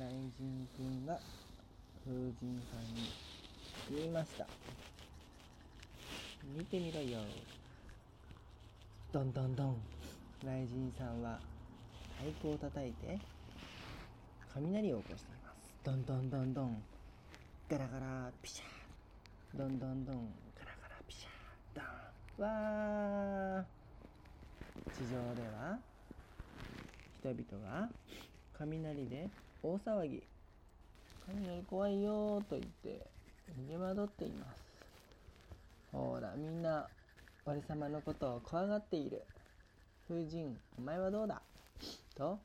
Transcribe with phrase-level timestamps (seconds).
[0.00, 1.20] 雷神くんが
[2.06, 2.32] 風神
[2.72, 3.12] さんに
[3.90, 4.46] 言いました。
[6.56, 7.18] 見てみろよ。
[9.12, 9.76] どんどんどん
[10.40, 11.38] 雷神さんは
[12.16, 13.18] 太鼓を叩いて
[14.54, 15.70] 雷を起こしています。
[15.84, 16.82] どんどんどんどん
[17.68, 20.16] ガラガラピシャどんどんどん。
[20.58, 21.28] ガラガラピシャ
[21.74, 21.82] ド
[22.42, 22.46] ン。
[22.48, 23.64] わー。
[24.96, 25.78] 地上では
[27.20, 27.90] 人々が
[28.60, 29.28] 雷で
[29.62, 30.22] 大騒ぎ。
[31.26, 33.06] 雷怖いよと言って
[33.58, 34.60] 逃げ惑っています。
[35.92, 36.86] ほらみんな
[37.46, 39.22] 俺様のことを怖がっている。
[40.06, 41.40] 風神お前はどうだ？
[42.14, 42.38] と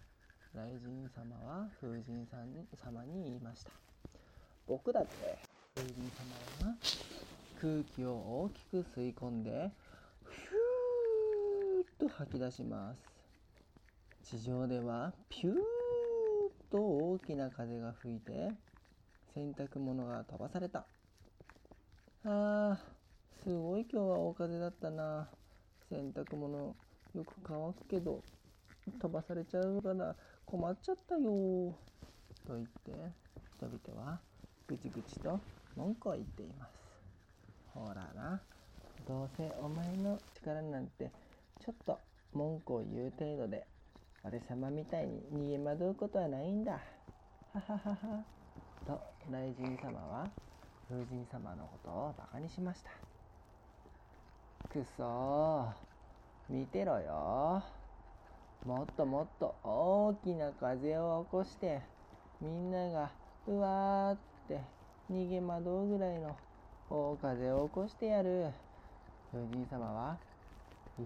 [0.53, 2.47] 雷神様は風神さん
[2.81, 3.71] 様に言いました。
[4.67, 5.37] 僕だって
[5.75, 5.97] 風神
[6.63, 6.75] 様は
[7.59, 9.69] 空気を大きく吸い込んで
[10.29, 12.99] ヒューッと吐き出します。
[14.23, 15.57] 地上ではピューッ
[16.75, 18.51] と大きな風が吹いて
[19.33, 20.85] 洗濯物が飛ばされた。
[22.25, 22.75] あー
[23.43, 25.29] すごい今日は大風だったな。
[25.89, 26.75] 洗濯物
[27.13, 28.21] よく乾くけど
[28.99, 31.73] 飛ばされちゃうから困っちゃったよ。
[32.45, 32.91] と言って
[33.55, 34.19] 人々は
[34.67, 35.39] ぐちぐちと
[35.77, 36.71] 文句を言っています。
[37.73, 38.41] ほらな
[39.07, 41.09] どうせお前の力なんて
[41.65, 41.97] ちょっと
[42.33, 43.65] 文句を言う程度で
[44.27, 46.71] 俺様みたいに逃げ惑うことはないんだ。
[46.71, 46.79] は
[47.53, 48.23] ははは。
[48.87, 50.27] と雷神様は
[50.89, 52.89] 風神様のことをバカにしました。
[54.67, 56.53] くそー。
[56.53, 57.63] 見てろよ。
[58.65, 61.81] もっともっと大きな風を起こして
[62.41, 63.11] みんなが
[63.45, 64.17] うわーっ
[64.47, 64.59] て
[65.11, 66.35] 逃げ惑うぐらいの
[66.89, 68.49] 大風を起こしてやる。
[69.31, 70.17] 風神様は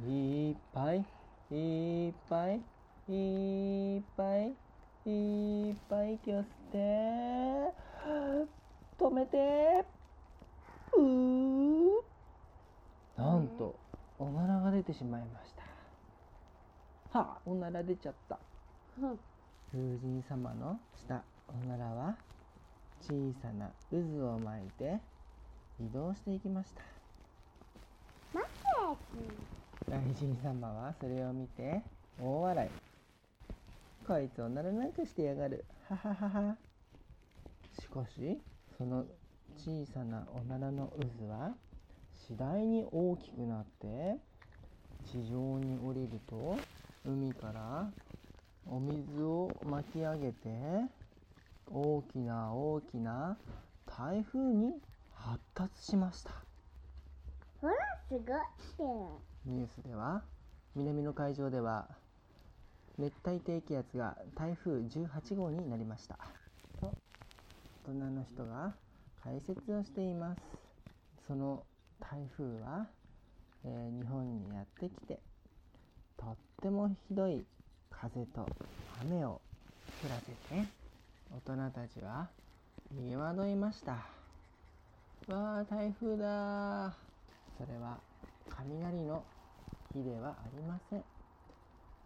[0.07, 1.03] いっぱい
[1.51, 2.61] いっぱい
[3.11, 4.53] いっぱい
[5.09, 6.77] いっぱい息を吸って
[8.99, 9.83] 止めて。
[10.95, 11.89] うー。
[13.17, 13.75] なんと
[14.19, 15.53] おならが出てしまいまし
[17.11, 17.17] た。
[17.17, 18.37] はあおなら出ちゃった。
[18.99, 19.17] 風
[19.71, 22.15] 神様のしたおならは
[23.01, 23.97] 小さな渦
[24.35, 24.99] を巻いて
[25.81, 26.83] 移動していきました。
[29.87, 31.81] 雷神様はそれを見て
[32.21, 32.88] 大笑い
[34.09, 35.63] こいつおならなんかしてやがる。
[35.87, 36.57] はははは。
[37.79, 38.41] しかし
[38.75, 39.05] その
[39.55, 41.51] 小さなおならの渦は
[42.27, 44.17] 次第に大きくなって
[45.05, 46.57] 地上に降りると
[47.05, 47.91] 海から
[48.65, 50.49] お水を巻き上げて
[51.71, 53.37] 大きな大きな
[53.85, 54.73] 台風に
[55.13, 56.31] 発達しました。
[57.61, 57.75] ほら、
[58.07, 58.15] す
[58.75, 59.51] ごい。
[59.51, 60.23] ニュースでは
[60.75, 61.87] 南の海上では
[62.99, 66.17] 熱帯低気圧が台風18号になりました。
[66.81, 66.93] と
[67.87, 68.73] 大人の人が
[69.23, 70.41] 解説をしています。
[71.25, 71.63] その
[72.01, 72.87] 台風は、
[73.63, 75.17] えー日本にやってきて
[76.17, 77.45] とってもひどい
[77.89, 78.45] 風と
[79.01, 79.39] 雨を
[80.03, 80.67] 降らせて
[81.47, 82.27] 大人たちは
[82.93, 83.91] 逃げ惑いました。
[85.33, 86.93] わあ台風だ
[87.57, 87.97] それは
[88.49, 89.23] 雷の
[89.93, 91.18] 日ではありません。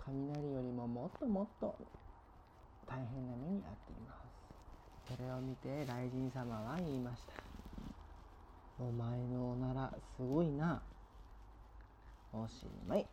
[0.07, 1.75] 雷よりももっともっと
[2.87, 4.13] 大変な目に遭っていま
[5.07, 5.15] す。
[5.15, 7.33] それを見て雷神様は言いました。
[8.79, 10.81] お前のおならすごいな。
[12.33, 13.05] おしまい。